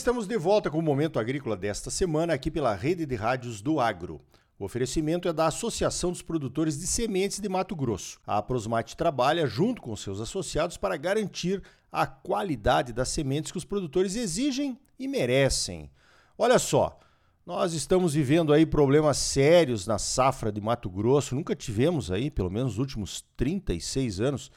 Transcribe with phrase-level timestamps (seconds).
[0.00, 3.78] estamos de volta com o Momento Agrícola desta semana aqui pela Rede de Rádios do
[3.78, 4.18] Agro.
[4.58, 8.18] O oferecimento é da Associação dos Produtores de Sementes de Mato Grosso.
[8.26, 13.64] A Aprosmate trabalha junto com seus associados para garantir a qualidade das sementes que os
[13.66, 15.90] produtores exigem e merecem.
[16.38, 16.98] Olha só,
[17.44, 21.34] nós estamos vivendo aí problemas sérios na safra de Mato Grosso.
[21.34, 24.50] Nunca tivemos aí, pelo menos nos últimos 36 anos,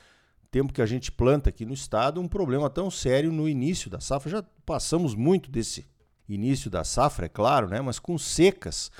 [0.54, 4.00] tempo que a gente planta aqui no estado, um problema tão sério no início da
[4.00, 4.30] safra.
[4.30, 5.84] Já passamos muito desse
[6.30, 7.82] início da safra, é claro, né?
[7.82, 8.92] Mas com secas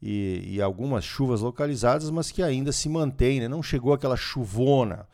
[0.00, 3.48] e, e algumas chuvas localizadas, mas que ainda se mantém, né?
[3.48, 5.08] Não chegou aquela chuvona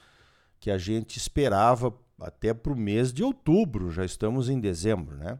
[0.60, 5.38] que a gente esperava até para o mês de outubro, já estamos em dezembro, né?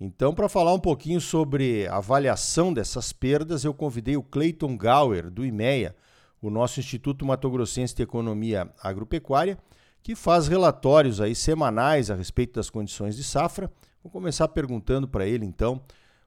[0.00, 5.30] Então, para falar um pouquinho sobre a avaliação dessas perdas, eu convidei o Clayton Gauer,
[5.30, 5.94] do IMEA,
[6.40, 9.58] o nosso Instituto Mato Grossense de Economia Agropecuária,
[10.06, 13.68] que faz relatórios aí semanais a respeito das condições de safra.
[14.00, 15.82] Vou começar perguntando para ele, então,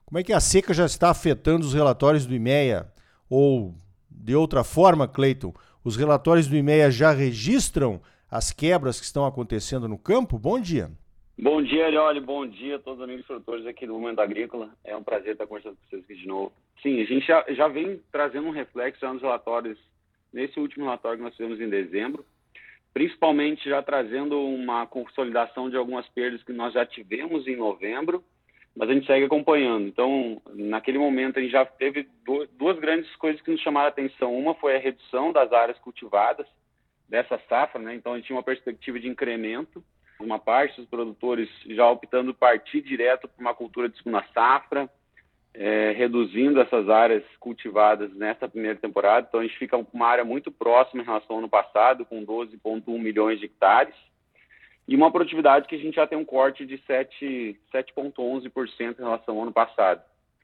[0.06, 2.92] como é que a seca já está afetando os relatórios do IMEA?
[3.30, 3.74] Ou,
[4.12, 9.88] de outra forma, Cleiton, os relatórios do IMEA já registram as quebras que estão acontecendo
[9.88, 10.38] no campo?
[10.38, 10.92] Bom dia.
[11.42, 12.20] Bom dia, Elioli.
[12.20, 14.72] Bom dia a todos os amigos produtores aqui do Momento Agrícola.
[14.84, 16.52] É um prazer estar conversando com vocês aqui de novo.
[16.84, 19.80] Sim, a gente já, já vem trazendo um reflexo nos relatórios,
[20.34, 22.26] nesse último relatório que nós fizemos em dezembro,
[22.94, 28.24] principalmente já trazendo uma consolidação de algumas perdas que nós já tivemos em novembro
[28.76, 29.88] mas a gente segue acompanhando.
[29.88, 32.08] Então, naquele momento, a gente já teve
[32.58, 34.34] duas grandes coisas que nos chamaram a atenção.
[34.34, 36.48] Uma foi a redução das áreas cultivadas
[37.08, 37.94] dessa safra, né?
[37.96, 39.84] Então, a gente tinha uma perspectiva de incremento.
[40.18, 44.90] Uma parte dos produtores já optando partir direto para uma cultura de segunda safra,
[45.60, 49.28] é, reduzindo essas áreas cultivadas nessa primeira temporada.
[49.28, 52.26] Então, a gente fica com uma área muito próxima em relação ao ano passado, com
[52.26, 53.94] 12,1 milhões de hectares
[54.88, 59.44] e uma produtividade que a gente já tem um corte de 7,11% em relação ao
[59.44, 60.02] ano passado.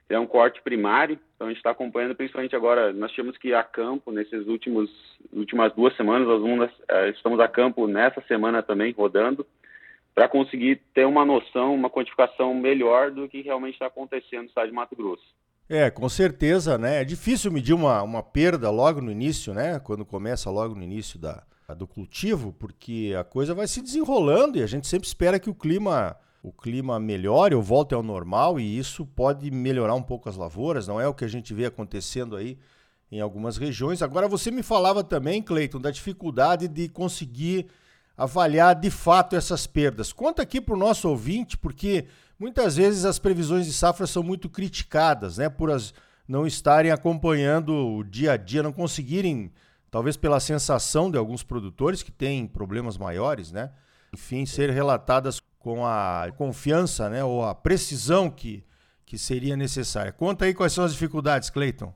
[0.09, 3.55] É um corte primário, então a gente está acompanhando principalmente agora, nós tínhamos que ir
[3.55, 4.91] a campo nesses últimos
[5.31, 9.47] últimas duas semanas, nós eh, estamos a campo nessa semana também, rodando,
[10.15, 14.67] para conseguir ter uma noção, uma quantificação melhor do que realmente está acontecendo no estado
[14.67, 15.35] de Mato Grosso.
[15.67, 17.01] É, com certeza, né?
[17.01, 19.77] É difícil medir uma, uma perda logo no início, né?
[19.79, 21.43] Quando começa logo no início da,
[21.75, 25.55] do cultivo, porque a coisa vai se desenrolando e a gente sempre espera que o
[25.55, 30.37] clima o clima melhore ou volte ao normal e isso pode melhorar um pouco as
[30.37, 32.59] lavouras, não é o que a gente vê acontecendo aí
[33.11, 34.03] em algumas regiões.
[34.03, 37.65] Agora você me falava também, Cleiton, da dificuldade de conseguir
[38.17, 40.13] avaliar de fato essas perdas.
[40.13, 42.05] Conta aqui para o nosso ouvinte, porque
[42.39, 45.93] muitas vezes as previsões de safra são muito criticadas, né, por as
[46.27, 49.51] não estarem acompanhando o dia a dia, não conseguirem
[49.91, 53.71] talvez pela sensação de alguns produtores que têm problemas maiores, né?
[54.13, 58.63] Enfim, ser relatadas com a confiança, né, ou a precisão que,
[59.05, 60.11] que seria necessária.
[60.11, 61.93] Conta aí quais são as dificuldades, Cleiton.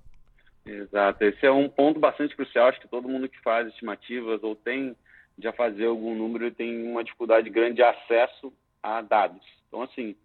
[0.66, 2.68] Exato, esse é um ponto bastante crucial.
[2.68, 4.96] Acho que todo mundo que faz estimativas ou tem
[5.42, 9.46] já fazer algum número tem uma dificuldade grande de acesso a dados.
[9.68, 10.16] Então, assim,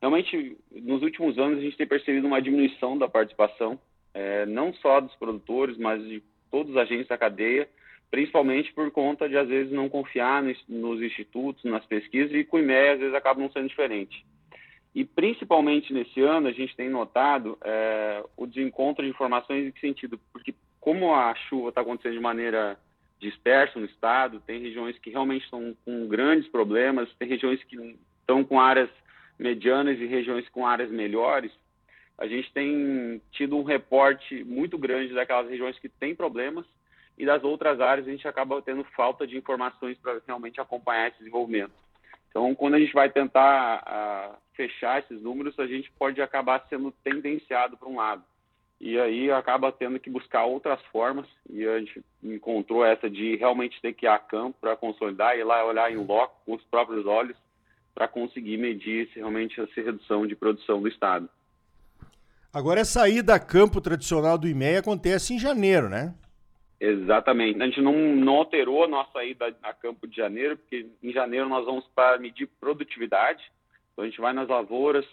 [0.00, 3.78] realmente, nos últimos anos a gente tem percebido uma diminuição da participação,
[4.14, 7.68] é, não só dos produtores, mas de todos os agentes da cadeia,
[8.10, 12.56] principalmente por conta de, às vezes, não confiar nos, nos institutos, nas pesquisas, e com
[12.56, 14.24] o IMEA, às vezes, acaba não sendo diferente.
[14.94, 19.80] E, principalmente nesse ano, a gente tem notado é, o desencontro de informações em que
[19.80, 20.18] sentido?
[20.32, 22.78] Porque, como a chuva está acontecendo de maneira
[23.18, 27.76] dispersa no estado, tem regiões que realmente estão com grandes problemas, tem regiões que
[28.20, 28.90] estão com áreas
[29.38, 31.52] medianas e regiões com áreas melhores,
[32.18, 36.66] a gente tem tido um reporte muito grande daquelas regiões que têm problemas
[37.16, 41.18] e das outras áreas a gente acaba tendo falta de informações para realmente acompanhar esse
[41.18, 41.72] desenvolvimento.
[42.28, 46.90] Então, quando a gente vai tentar uh, fechar esses números, a gente pode acabar sendo
[47.04, 48.24] tendenciado para um lado.
[48.80, 53.80] E aí acaba tendo que buscar outras formas, e a gente encontrou essa de realmente
[53.80, 57.04] ter que ir a campo para consolidar, ir lá olhar em loco com os próprios
[57.04, 57.36] olhos,
[57.92, 61.28] para conseguir medir se realmente essa redução de produção do Estado.
[62.52, 66.14] Agora, essa ida a campo tradicional do IMEA acontece em janeiro, né?
[66.80, 67.60] Exatamente.
[67.60, 71.48] A gente não, não alterou a nossa ida a campo de janeiro, porque em janeiro
[71.48, 73.42] nós vamos para medir produtividade.
[73.92, 75.04] Então, a gente vai nas lavouras,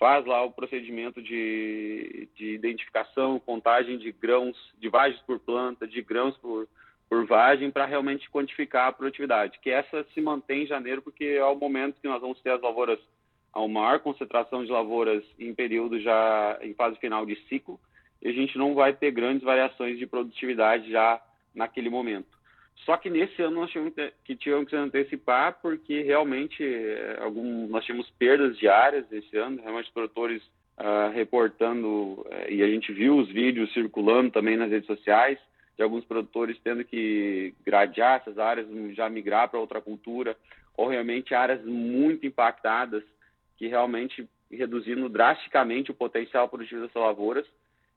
[0.00, 6.00] faz lá o procedimento de, de identificação, contagem de grãos, de vagens por planta, de
[6.00, 6.66] grãos por,
[7.06, 9.58] por vagem, para realmente quantificar a produtividade.
[9.60, 12.62] Que essa se mantém em janeiro, porque é o momento que nós vamos ter as
[12.62, 12.98] lavouras
[13.52, 17.78] a maior concentração de lavouras em período já em fase final de ciclo,
[18.22, 21.20] e a gente não vai ter grandes variações de produtividade já
[21.54, 22.39] naquele momento.
[22.84, 23.94] Só que nesse ano nós tivemos
[24.24, 29.86] que, tivemos que antecipar porque realmente é, algum, nós tínhamos perdas diárias esse ano, realmente
[29.86, 30.42] os produtores
[30.78, 35.38] uh, reportando, uh, e a gente viu os vídeos circulando também nas redes sociais,
[35.76, 40.36] de alguns produtores tendo que gradear essas áreas, já migrar para outra cultura,
[40.76, 43.02] ou realmente áreas muito impactadas,
[43.56, 47.46] que realmente reduzindo drasticamente o potencial produtivo dessas lavouras,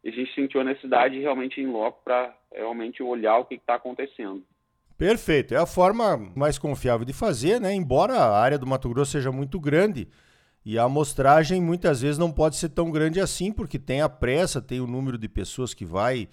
[0.04, 3.76] e a gente sentiu a necessidade realmente em loco para realmente olhar o que está
[3.76, 4.44] acontecendo.
[4.98, 7.74] Perfeito, é a forma mais confiável de fazer, né?
[7.74, 10.08] Embora a área do Mato Grosso seja muito grande
[10.66, 14.62] e a amostragem muitas vezes não pode ser tão grande assim, porque tem a pressa,
[14.62, 16.30] tem o número de pessoas que vai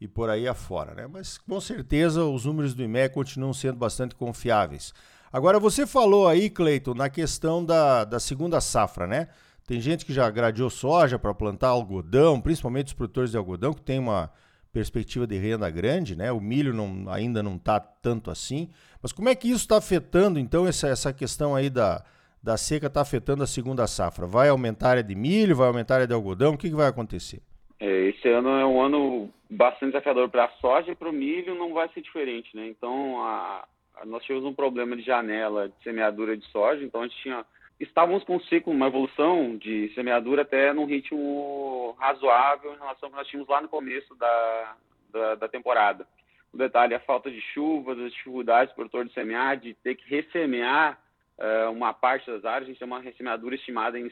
[0.00, 1.06] e por aí afora, né?
[1.06, 4.92] Mas com certeza os números do IME continuam sendo bastante confiáveis.
[5.32, 9.28] Agora você falou aí, Cleiton, na questão da, da segunda safra, né?
[9.66, 13.80] Tem gente que já gradeou soja para plantar algodão, principalmente os produtores de algodão, que
[13.80, 14.30] tem uma
[14.72, 16.32] perspectiva de renda grande, né?
[16.32, 18.70] O milho não, ainda não está tanto assim.
[19.02, 22.02] Mas como é que isso está afetando, então, essa, essa questão aí da,
[22.42, 24.26] da seca está afetando a segunda safra?
[24.26, 26.54] Vai aumentar a área de milho, vai aumentar a área de algodão?
[26.54, 27.42] O que, que vai acontecer?
[27.78, 31.54] É, esse ano é um ano bastante desafiador para a soja e para o milho
[31.54, 32.66] não vai ser diferente, né?
[32.68, 33.66] Então, a,
[33.96, 37.44] a, nós tivemos um problema de janela de semeadura de soja, então a gente tinha
[37.82, 43.10] estávamos com um ciclo, uma evolução de semeadura até num ritmo razoável em relação ao
[43.10, 44.76] que nós tínhamos lá no começo da,
[45.10, 46.06] da, da temporada.
[46.52, 49.96] O detalhe é a falta de chuvas, as dificuldades do produtor de semear, de ter
[49.96, 51.00] que ressemear
[51.38, 52.64] uh, uma parte das áreas.
[52.64, 54.10] A gente tem uma ressemeadura estimada em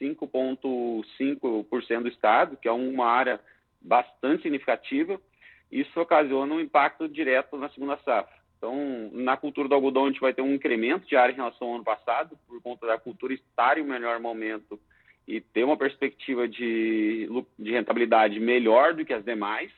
[0.00, 3.40] 5,5% do estado, que é uma área
[3.80, 5.20] bastante significativa.
[5.70, 8.41] Isso ocasiona um impacto direto na segunda safra.
[8.62, 11.66] Então, na cultura do algodão, a gente vai ter um incremento de área em relação
[11.66, 14.78] ao ano passado, por conta da cultura estar em um melhor momento
[15.26, 17.28] e ter uma perspectiva de,
[17.58, 19.72] de rentabilidade melhor do que as demais.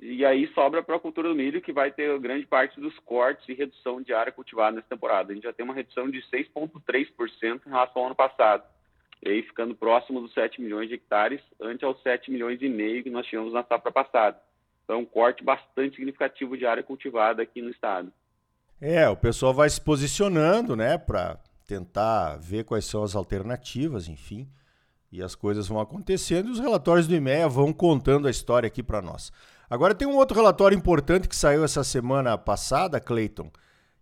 [0.00, 3.46] E aí sobra para a cultura do milho, que vai ter grande parte dos cortes
[3.46, 5.32] e redução de área cultivada nessa temporada.
[5.32, 8.64] A gente já tem uma redução de 6,3% em relação ao ano passado.
[9.22, 13.02] E aí ficando próximo dos 7 milhões de hectares, ante aos 7 milhões e meio
[13.02, 14.40] que nós tínhamos na safra passada.
[14.84, 18.10] Então, um corte bastante significativo de área cultivada aqui no estado.
[18.80, 24.48] É, o pessoal vai se posicionando, né, para tentar ver quais são as alternativas, enfim.
[25.12, 28.82] E as coisas vão acontecendo e os relatórios do IMEA vão contando a história aqui
[28.82, 29.30] para nós.
[29.68, 33.50] Agora tem um outro relatório importante que saiu essa semana passada, Clayton,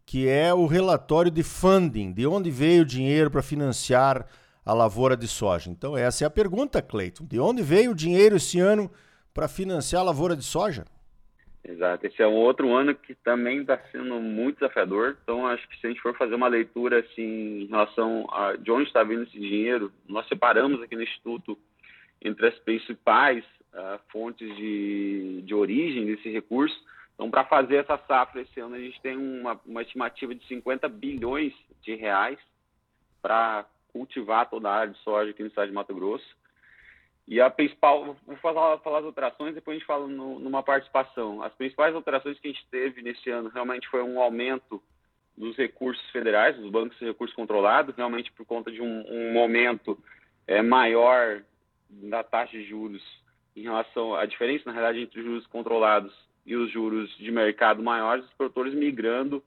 [0.07, 4.27] que é o relatório de funding, de onde veio o dinheiro para financiar
[4.65, 5.71] a lavoura de soja.
[5.71, 7.25] Então essa é a pergunta, Clayton.
[7.27, 8.91] De onde veio o dinheiro esse ano
[9.35, 10.85] para financiar a lavoura de soja?
[11.69, 12.07] Exato.
[12.07, 15.19] Esse é um outro ano que também está sendo muito desafiador.
[15.23, 18.71] Então, acho que se a gente for fazer uma leitura assim, em relação a de
[18.71, 21.59] onde está vindo esse dinheiro, nós separamos aqui no Instituto
[22.23, 23.45] entre as principais
[23.75, 26.75] uh, fontes de, de origem desse recurso.
[27.15, 30.89] Então, para fazer essa safra esse ano, a gente tem uma, uma estimativa de 50
[30.89, 32.39] bilhões de reais
[33.21, 36.25] para cultivar toda a área de soja aqui no estado de Mato Grosso.
[37.29, 41.43] E a principal, vou falar, falar as alterações, depois a gente fala no, numa participação.
[41.43, 44.83] As principais alterações que a gente teve nesse ano realmente foi um aumento
[45.37, 50.03] dos recursos federais, dos bancos de recursos controlados, realmente por conta de um, um momento
[50.47, 51.43] é, maior
[51.91, 53.03] da taxa de juros
[53.55, 56.15] em relação à diferença, na realidade, entre os juros controlados
[56.47, 59.45] e os juros de mercado maiores, os produtores migrando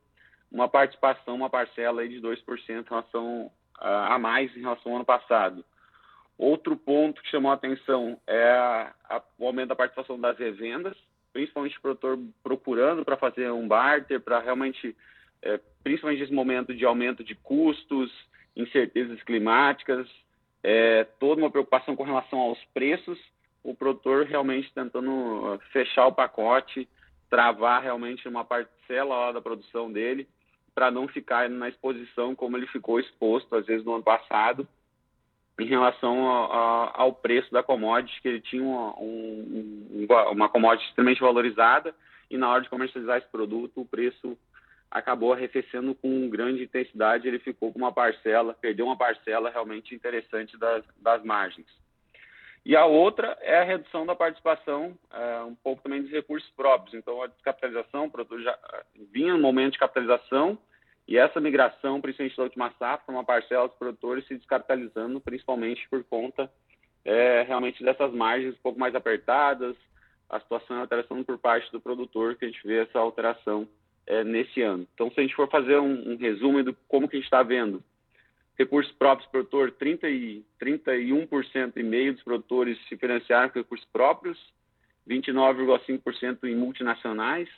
[0.52, 4.98] uma participação, uma parcela aí de 2% em relação a, a mais em relação ao
[4.98, 5.66] ano passado.
[6.42, 10.98] Outro ponto que chamou a atenção é a, a, o aumento da participação das revendas,
[11.32, 14.98] principalmente o produtor procurando para fazer um barter, para realmente,
[15.40, 18.12] é, principalmente nesse momento de aumento de custos,
[18.56, 20.10] incertezas climáticas,
[20.64, 23.20] é, toda uma preocupação com relação aos preços,
[23.64, 26.90] o produtor realmente tentando fechar o pacote,
[27.30, 30.28] travar realmente uma parcela lá da produção dele,
[30.74, 34.68] para não ficar na exposição como ele ficou exposto, às vezes, no ano passado,
[35.60, 40.88] em relação a, a, ao preço da commodity, que ele tinha uma, um, uma commodity
[40.88, 41.94] extremamente valorizada
[42.30, 44.38] e na hora de comercializar esse produto, o preço
[44.90, 50.58] acabou arrefecendo com grande intensidade, ele ficou com uma parcela, perdeu uma parcela realmente interessante
[50.58, 51.68] das, das margens.
[52.66, 56.94] E a outra é a redução da participação, é, um pouco também dos recursos próprios.
[56.94, 58.58] Então, a descapitalização, o produtor já
[59.12, 60.58] vinha no momento de capitalização,
[61.12, 66.02] e essa migração, principalmente da última safra, uma parcela dos produtores se descapitalizando, principalmente por
[66.06, 66.50] conta
[67.04, 69.76] é, realmente dessas margens um pouco mais apertadas,
[70.30, 73.68] a situação é alteração por parte do produtor, que a gente vê essa alteração
[74.08, 74.88] é, nesse ano.
[74.94, 77.44] Então, se a gente for fazer um, um resumo do como que a gente está
[77.44, 77.84] vendo,
[78.58, 84.40] recursos próprios produtor, 30 e, 31% e meio dos produtores se financiaram com recursos próprios,
[85.10, 87.50] 29,5% em multinacionais,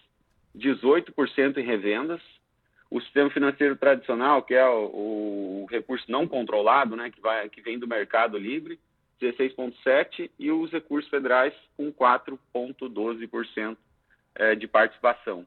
[0.57, 2.19] 18% em revendas.
[2.93, 7.59] O sistema financeiro tradicional, que é o, o recurso não controlado, né, que, vai, que
[7.59, 8.79] vem do mercado livre,
[9.19, 13.75] 16,7% e os recursos federais com 4,12%
[14.35, 15.43] é, de participação.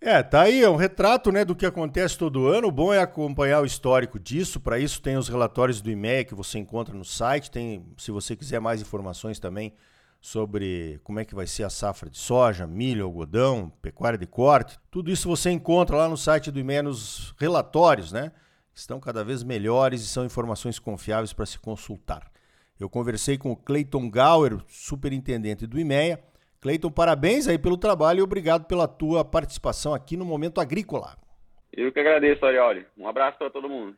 [0.00, 2.66] É, tá aí, é um retrato né, do que acontece todo ano.
[2.66, 4.58] O bom é acompanhar o histórico disso.
[4.58, 7.52] Para isso, tem os relatórios do IMEA que você encontra no site.
[7.52, 9.72] Tem, se você quiser mais informações também
[10.20, 14.78] sobre como é que vai ser a safra de soja, milho, algodão, pecuária de corte.
[14.90, 18.32] Tudo isso você encontra lá no site do IMEA nos relatórios, né?
[18.74, 22.30] Estão cada vez melhores e são informações confiáveis para se consultar.
[22.78, 26.22] Eu conversei com o Cleiton Gauer, superintendente do IMEA.
[26.60, 31.16] Cleiton, parabéns aí pelo trabalho e obrigado pela tua participação aqui no Momento Agrícola.
[31.72, 32.86] Eu que agradeço, Arioli.
[32.96, 33.96] Um abraço para todo mundo.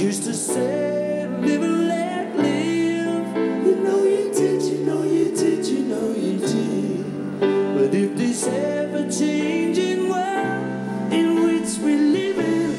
[0.00, 5.66] Used to say, live and let live You know you did, you know you did,
[5.66, 7.04] you know you did
[7.40, 12.70] But if this ever-changing world in which we live in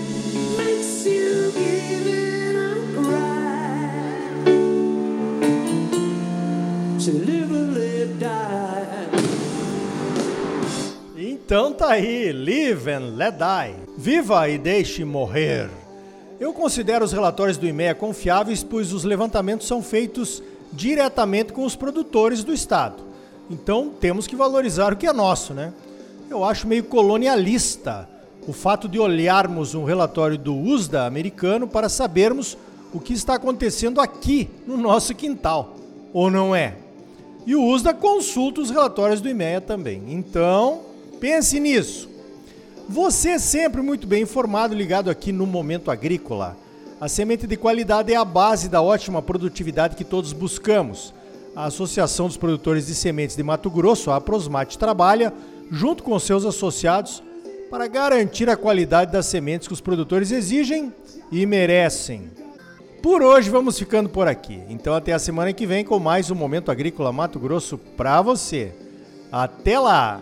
[0.58, 3.92] makes you give in a cry,
[7.00, 9.08] to live and let die.
[11.16, 13.76] Então tá aí, Live and Let Die.
[13.98, 15.83] Viva e deixe morrer.
[16.40, 21.76] Eu considero os relatórios do IMEA confiáveis, pois os levantamentos são feitos diretamente com os
[21.76, 23.04] produtores do estado.
[23.50, 25.74] Então temos que valorizar o que é nosso, né?
[26.30, 28.10] Eu acho meio colonialista
[28.48, 32.58] o fato de olharmos um relatório do USDA americano para sabermos
[32.94, 35.76] o que está acontecendo aqui no nosso quintal,
[36.12, 36.76] ou não é?
[37.46, 40.04] E o USDA consulta os relatórios do IMEA também.
[40.08, 40.82] Então,
[41.20, 42.10] pense nisso.
[42.90, 46.58] Você é sempre muito bem informado, ligado aqui no Momento Agrícola.
[47.00, 51.14] A semente de qualidade é a base da ótima produtividade que todos buscamos.
[51.56, 55.34] A Associação dos Produtores de Sementes de Mato Grosso, a Prosmate, trabalha
[55.72, 57.24] junto com seus associados
[57.70, 60.94] para garantir a qualidade das sementes que os produtores exigem
[61.32, 62.30] e merecem.
[63.02, 64.62] Por hoje vamos ficando por aqui.
[64.70, 68.74] Então até a semana que vem com mais um Momento Agrícola Mato Grosso para você.
[69.32, 70.22] Até lá!